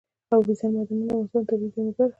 [0.33, 2.09] اوبزین معدنونه د افغانستان د طبیعي زیرمو برخه ده.